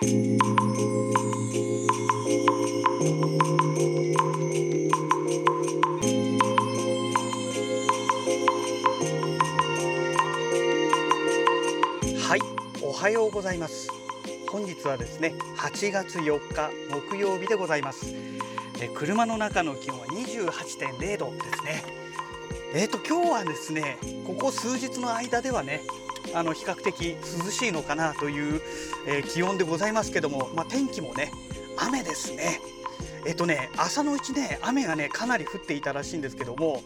[0.00, 0.06] は
[12.36, 12.40] い、
[12.80, 13.90] おはようございます。
[14.52, 16.70] 本日はですね、8月4日
[17.10, 18.14] 木曜日でございます。
[18.80, 21.82] え車の中の気温は28.0度ですね。
[22.72, 25.80] えっ、と今日はですね、ここ数日の間ではね、
[26.34, 28.60] あの比較的涼しいのかなという、
[29.06, 31.30] えー気温でございますけども、まあ、天気もね
[31.76, 32.60] 雨ですね。
[33.26, 36.82] えっ、とね朝のうちね雨がねかなり降っていたらしいんですけども、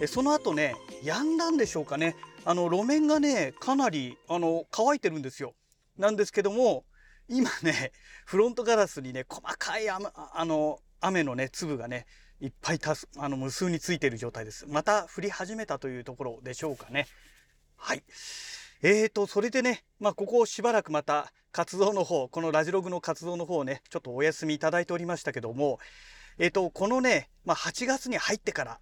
[0.00, 2.16] えその後ね止んだんでしょうかね。
[2.44, 5.54] あの路面がねかなりあの乾いてるんですよ。
[5.98, 6.84] なんですけども
[7.28, 7.92] 今ね
[8.26, 12.06] フロントガラスにね細かい雨あの雨のね粒がね
[12.40, 14.66] いっぱいたすあの無数についている状態です。
[14.68, 17.06] また降り始めたというところでしょうかね。
[17.76, 18.02] はい。
[18.84, 25.78] えーとそれでね、まあ、ここしばらくまた活動の方このラジログの活動の方をねちょっとお休みいただいておりましたけども、
[26.36, 28.80] えー、とこのね、まあ、8月に入ってから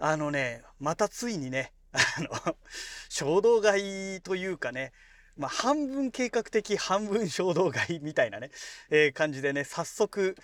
[0.00, 2.56] あのねまたついにねあの
[3.08, 4.92] 衝動買いというかね
[5.36, 8.50] まあ、半分計画的半分衝動買いみたいなね、
[8.90, 10.34] えー感じでね早速、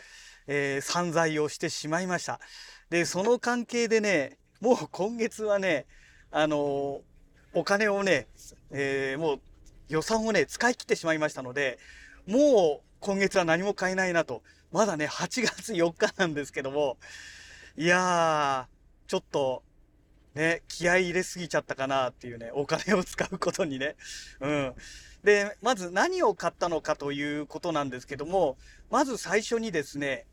[0.46, 2.38] えー散財をしてしまいました。
[2.90, 5.86] でその関係でねもう今月はね
[6.30, 7.14] あのー
[7.56, 8.26] お金をね、
[8.74, 9.40] えーもう
[9.88, 11.78] 予算をね使い切ってしまいましたので
[12.26, 16.96] もう今月は何も買えないなとまだね8月4日なんですけども
[17.76, 19.62] いやーちょっと
[20.34, 23.94] ね、気合い入れすぎちゃったかなっていうね、お金を使うことにね。
[24.40, 24.74] うん。
[25.22, 28.56] で、まず何を買ったのかということなんですけども、
[28.90, 30.26] まず最初にですね、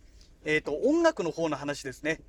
[0.44, 2.19] えっ、と、音楽の方の話ですね。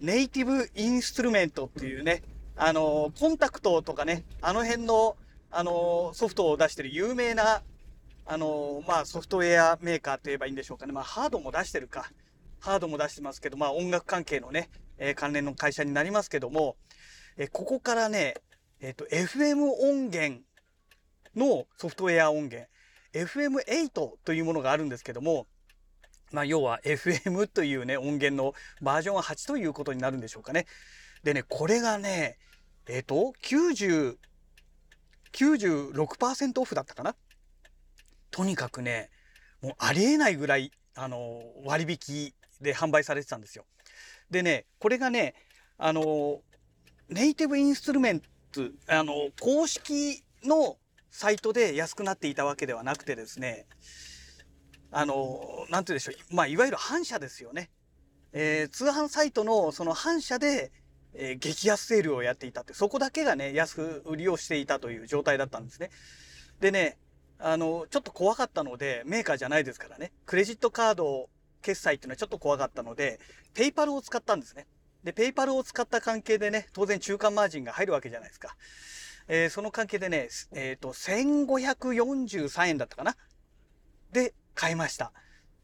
[0.00, 2.22] ネイティブインストゥルメントっていうね、
[2.54, 5.16] あの、コンタクトとかね、あの辺の、
[5.50, 7.62] あの、ソフトを出してる有名な、
[8.26, 10.92] あの、まあ、ソフトウェアメーカーと言えばいいんでしょうかね。
[10.92, 12.10] まあ、ハードも出してるか。
[12.60, 14.68] ハードも出してますけど、まあ、音楽関係のね、
[14.98, 16.76] えー関連の会社になりますけども、
[17.36, 18.34] えーここからね、
[18.80, 20.42] えっ、と、FM 音源
[21.34, 22.68] のソフトウェア音源、
[23.12, 23.90] FM8
[24.24, 25.46] というものがあるんですけども、
[26.32, 30.66] まあ、要は FM というね、音源のバージョン8ということになるんでしょうかね。
[31.24, 32.38] でね、これがね、
[32.86, 34.16] えっ、と、90、
[35.32, 37.14] 96%オフだったかな
[38.30, 39.10] とにかくね、
[39.62, 43.64] もうありえないぐらい、あの、割引で販売されてたんですよ。
[44.30, 45.34] でね、これがね、
[45.78, 46.40] あの、
[47.08, 48.26] ネイティブインストゥルメント、
[48.86, 50.76] あの、公式の
[51.10, 53.66] サイトで安くなっていたわけではなくてですね、
[54.92, 57.70] あの、なんて言うでしょう、まあ、いわゆる反社ですよね。
[58.32, 60.70] えー通販サイトのその反社で、
[61.14, 65.90] えー激安セールをやっていたって、そこだけがね、安く売りをしていたという状態だったんですね。
[66.60, 66.98] でね、
[67.38, 71.28] あの、ちょっと怖かったので、メーカーじゃないですからね、クレジットカード
[71.62, 73.18] 決済っていうのはちょっと怖かったので、
[73.54, 74.66] ペイパルを使ったんですね。
[75.04, 78.56] で、ペイパルを使った関係でね、当然中間マージンが入るわけじゃないですか。
[79.28, 83.16] えーその関係でね、えっ、と、1543円だったかな
[84.12, 85.12] で、買いました。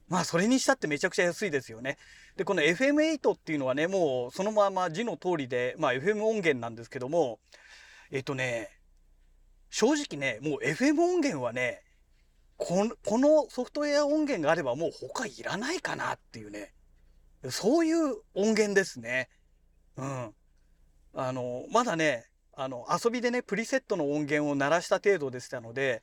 [0.08, 1.98] まあ、それにしたってめちゃくちゃ安いですよね。
[2.36, 7.40] で、この FM8 っていうのはね、もうそのまま字の通りで、まあ、FM 音源なんですけども、
[8.10, 8.70] えっ、とね、
[9.70, 11.82] 正直ね、もう FM 音源はね、
[12.56, 16.72] このこのソフトウェア音源があればもう他いらないかなっていうね、
[17.50, 19.28] そういう音源ですね。
[19.96, 20.34] うん。
[21.14, 26.02] あの、まだね、あの、遊びでね、プリセットの音源を鳴らした程度でしたので、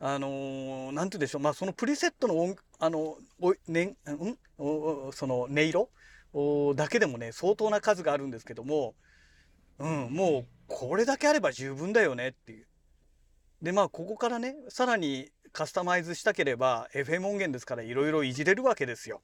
[0.00, 3.96] あのーなんて言うでしょう、まあ、そのプリセットの音、あの、おね、ん
[4.58, 5.90] おその音色？
[6.32, 8.94] おだけでもね、相当な数があるんですけども、
[9.78, 12.66] うん、もう、これだけあれば十分だよねっていう。
[13.62, 19.22] で、まあ、ここからね、さらにカスタマイズしたければ、FM 音源ですから、いろいろいじれるわけですよ。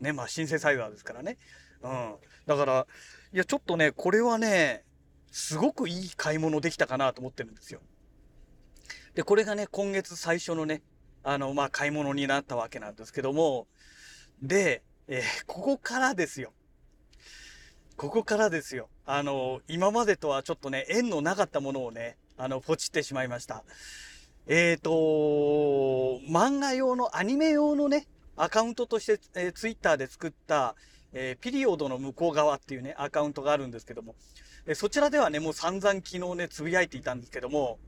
[0.00, 1.38] ね、まあ、シンセサイザーですからね。
[1.82, 2.14] うん。
[2.46, 2.86] だから、
[3.32, 4.84] いや、ちょっとね、これはね、
[5.30, 7.80] すごくいい買い物できたかなと思ってるんですよ。
[9.16, 10.82] で、これがね、今月最初のね、
[11.24, 13.66] あの、まあ、買い物になったわけなんですけども、
[14.42, 16.52] で、えーここからですよ。
[17.96, 18.90] ここからですよ。
[19.06, 23.64] あの、今までとはちょっとね、縁のなかったものをね、あの、ポチってしまいました。
[24.46, 24.90] えーと、
[26.30, 30.76] 漫画用の、アニメ用のね、アカウントとして、えー、ツイッターで作った、
[31.14, 34.14] えーピリオドの向こう側っていうね、アカウントがあるんですけども、
[34.66, 37.78] えーそちらではね、もう散々昨日ね、つぶやいていたんですけども、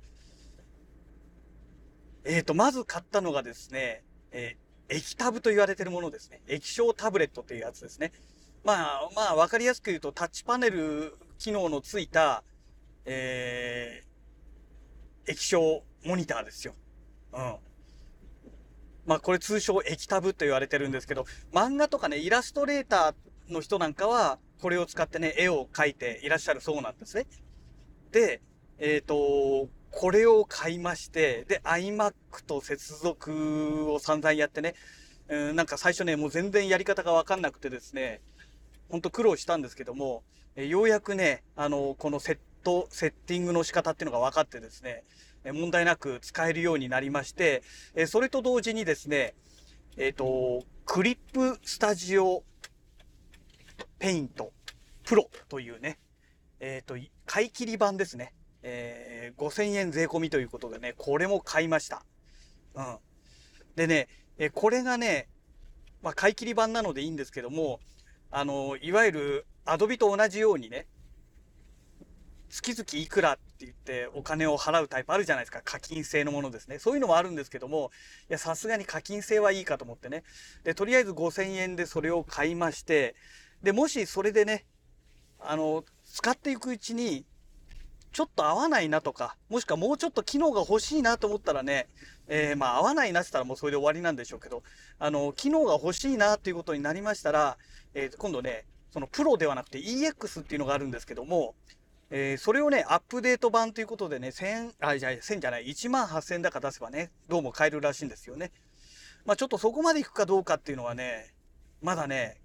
[2.30, 6.40] えーと、まず買ったのがですね、えー液タブと言われてるものですね。
[6.48, 8.10] 液晶タブレットっていうやつですね。
[8.64, 12.42] まあ、まあ、わかりやすく言うと、タッチパネル機能のついた、
[13.04, 16.72] えー液晶モニターですよ。
[17.34, 17.56] うん。
[19.04, 27.26] まあこれ通称液タブと言われてるんですけど、漫画とかね、イラストレーターの人なんかは、これを使ってね、絵を描いていらっしゃるそうなんですね。
[28.10, 28.40] で、
[28.78, 32.12] えっ、ー、と、これを買いまして、で、iMac
[32.46, 34.74] と接続を散々やってね、
[35.28, 38.20] うん、なんか最初ね、もう全然やり方がわかんなくてですね、
[38.88, 40.22] ほんと苦労したんですけども、
[40.56, 45.04] えようやくね、あの、このセット、セッティングの仕方っていうのが分かってですね、
[45.44, 47.62] え問題なく使えるようになりまして、
[47.94, 49.34] えそれと同時にですね、
[49.96, 52.44] えっ、ー、と、クリップスタジオ
[53.98, 54.52] ペイント
[55.02, 55.98] プロというね、
[56.60, 56.96] えっ、ー、と、
[57.26, 58.32] 買い切り版ですね。
[58.70, 62.04] えー、5000円税込みということでね、これも買いました。
[62.74, 62.98] うん。
[63.76, 65.28] でね、えこれがね、
[66.02, 67.80] まあ、買い切り版なのでいいんですけども、
[68.30, 70.86] あの、いわゆるアドビと同じようにね、
[72.50, 75.60] 月々いくらって言ってお金を払うタイプあるじゃないですか。
[75.62, 76.78] 課金制のものですね。
[76.78, 77.90] そういうのもあるんですけども、
[78.30, 80.22] いや、さすがに課金制はいいかと思ってね。
[80.64, 83.14] で、とりあえず5000円でそれを買いまして、
[83.62, 84.66] で、もしそれでね、
[85.40, 87.26] あの、使っていくうちに、
[88.12, 91.88] ちょっと合わないなとか、もしくはもうちょっと機能が欲しいなと思ったらね、
[92.28, 94.62] えー、まあ合わないなって言ったらもうそれで終わりなんでしょうけど、
[94.98, 97.58] あの、機能が欲しいなっていうことになりましたら、
[97.94, 101.54] えー、今度ね、そのプロではなくて EX っていうのがあるんですけども、
[102.10, 108.50] えー、それをね、アップデート版ということでね、1000、あ、じゃあ1000じゃない、1万8000だか出せばね、どうも買えるらしいんですよね。
[109.26, 111.34] まあちょっとそこまで行くかどうかっていうのはね、
[111.82, 112.40] まだね、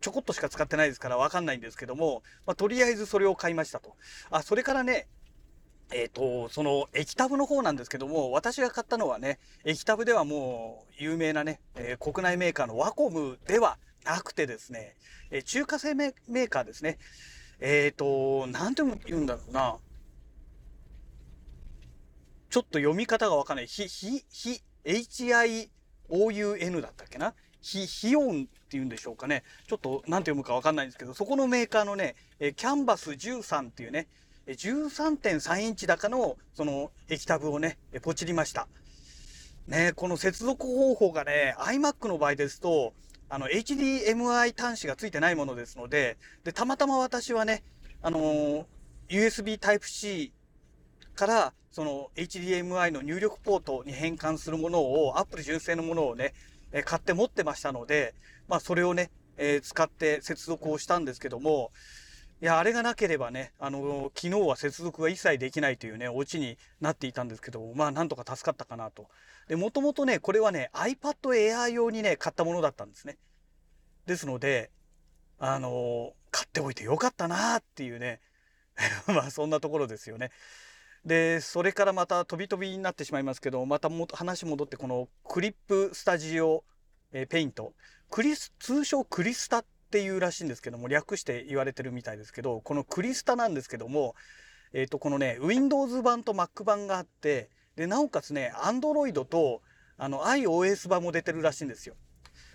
[0.00, 3.96] ちょこっとしか使ってないですからわかんないんですけども、まあとりあえずそれを買いましたと。
[4.30, 5.08] あ、それからね、
[5.92, 14.96] えっ、ー、と、その液タブの方なんですけども、私が買ったのはね、液タブではもう有名なね、えー、国内メーカーのワコムではなくてですね、
[15.30, 16.98] えー、中華製メーカーですね。
[17.60, 19.78] えっ、と、なんて言うんだろうな。
[22.50, 23.66] ちょっと読み方がわかんない。
[23.66, 27.34] ひ、ひ、ひ、H-I-O-U-N だったっけな？
[27.60, 29.42] ひ、ヒオンって言うんでしょうかね。
[29.66, 34.08] ちょっとなんて読むかわかんないんですけど、そこのメーカーのね、えキャンバス13っていうね、
[34.46, 38.68] 13.3インチ高のその液タブをね、ポチりました。
[39.66, 42.94] ね、この接続方法がね、iMac の場合ですと、
[43.28, 47.62] あの、HDMI 端子がついてないものですので、で、たまたま私はね、
[48.00, 48.64] あのー、
[49.10, 50.32] USB Type-C
[51.14, 56.32] から、その HDMI の入力ポートに変換するものを、Apple 純正のものをね、
[56.72, 58.14] え買って持ってましたので、
[58.48, 61.70] まあ、それをね、え、使って接続をしたんですけども、
[62.40, 69.08] いや、あれがなければね、あの、昨日は接続が一切できないというね、オチになっていたんですけど、まあ、なんとか助かったかなと。
[69.48, 73.18] で、もともとね、これはね、iPad Air 用にね、買ったものだったんですね。
[74.06, 74.70] ですので、
[75.40, 78.20] あの、買っておいてよかったなっていうね、
[79.08, 80.30] まあ、そんなところですよね。
[81.04, 86.64] で、それからまた飛び飛びになってしまいますけど、またも話戻って、このクリップスタジオ、
[87.12, 87.72] えペイント。
[88.10, 94.14] クリス、通称クリスタっていうらしいんですけども、略して言われてるみたいですけど、このクリスタなんですけども、
[94.72, 99.62] え、ー、と、このね、Windows 版と Mac 版があって、で、なおかつね、Android と、
[99.96, 101.94] あの、iOS 版も出てるらしいんですよ。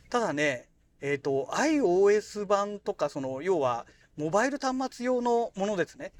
[0.09, 0.69] ただね、
[1.01, 3.85] えっ、ー、と、iOS 版とか、その、要は、
[4.15, 6.13] モバイル端末用のものですね。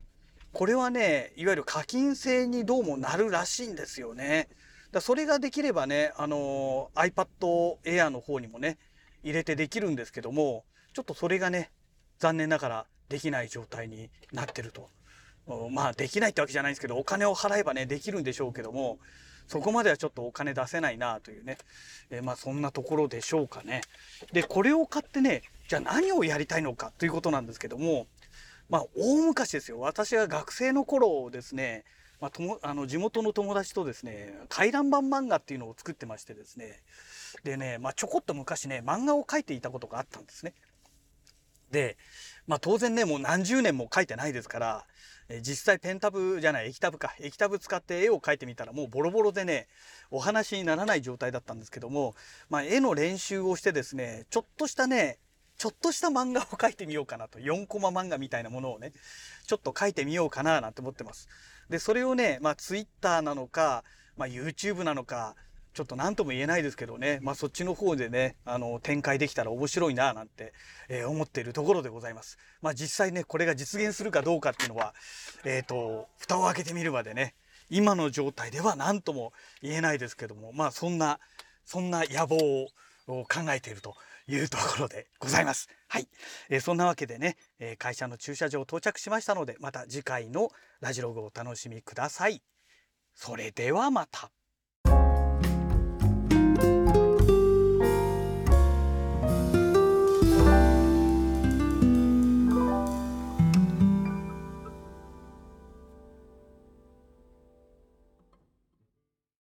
[0.54, 4.50] これはね、いわゆる課金制にどうもなるらしいんですよね。
[4.92, 8.78] だそれができればね、あの iPad Air の方にもね、
[9.24, 11.72] 入れてできるんですけども、ちょっとそれがね、
[12.20, 14.90] 残念ながらできない状態になってると。
[15.72, 19.00] まあできないってわけじゃないんですけど、お金を払えばね、できるんでしょうけども、
[19.48, 21.58] そこまではちょっとお金出せないなというね、
[22.12, 23.82] えー、まあそんなところでしょうかね。
[24.32, 28.06] で、これを買ってね、じゃあ何をやりたいのかということなんですけども、
[28.74, 29.80] まあ大昔ですよ。
[29.80, 31.86] 私が学生の頃ですね、
[32.20, 36.82] まあ、ともあの地元の友達とですね、回覧板漫画っていうのを作ってましてですね、
[37.44, 40.56] でね、まあ、ちょこっと昔ね、漫画を描いていたことがあったんですね。
[41.70, 41.98] で、
[42.48, 44.86] まあ当然ね、もう何十年も描いてないですから、
[45.30, 47.14] え実際ペンタブじゃない、液タブか。
[47.20, 49.68] 液タブ使って絵を描いてみたらもうボロボロでね、
[50.10, 52.16] お話にならない状態だったんですけども、
[52.50, 55.20] まあ絵の練習をしてですね、ちょっとしたね、
[55.64, 57.40] ちょっとした漫画を描いてみようかなと。
[57.40, 58.92] 4コマ漫画みたいなものをね、
[59.48, 61.30] ちょっと描いてみようかななんて思ってます。
[61.70, 63.86] で、それをね、まあ Twitter なのか、
[64.18, 65.38] まあ YouTube なのか、
[65.74, 70.52] ちょっと何とも言えないですけどね、まあそっちの方でね、あの、展開できたら面白いななんて、
[70.90, 72.38] えー、思っているところでございます。
[72.62, 74.94] まあ実際ね、これが実現するかどうかっていうのは、
[75.46, 77.36] えっ、ー、と、蓋を開けてみるまでね、
[77.70, 81.22] 今の状態では何とも言えないですけども、まあそんな、
[81.64, 82.36] そんな野望
[83.08, 83.96] を考えていると
[84.28, 85.68] いうところでございます。
[85.88, 86.08] はい。
[86.50, 90.50] えー、そんなわけでね、え会社の駐車場到着しましたので、また次回の
[90.80, 92.42] ラジログをお楽しみください。
[93.14, 94.32] それではまた。